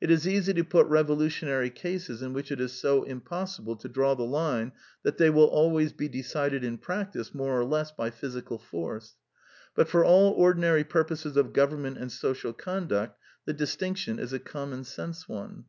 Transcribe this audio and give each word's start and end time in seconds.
It 0.00 0.10
is 0.10 0.26
easy 0.26 0.54
to 0.54 0.64
put 0.64 0.86
revolutionary 0.86 1.68
cases 1.68 2.22
in 2.22 2.32
which 2.32 2.50
it 2.50 2.58
is 2.58 2.72
so 2.72 3.02
impossible 3.02 3.76
to 3.76 3.86
draw 3.86 4.14
the 4.14 4.22
line 4.24 4.72
that 5.02 5.18
they 5.18 5.28
will 5.28 5.44
always 5.44 5.92
be 5.92 6.08
decided 6.08 6.64
in 6.64 6.78
practice 6.78 7.34
more 7.34 7.60
or 7.60 7.66
less 7.66 7.90
by 7.92 8.08
physical 8.08 8.56
force; 8.56 9.16
but 9.74 9.86
for 9.86 10.06
all 10.06 10.32
ordinary 10.32 10.84
purposes 10.84 11.36
of 11.36 11.52
government 11.52 11.98
and 11.98 12.10
social 12.10 12.54
conduct 12.54 13.18
the 13.44 13.52
distinction 13.52 14.18
is 14.18 14.32
a 14.32 14.38
commonsense 14.38 15.28
one. 15.28 15.66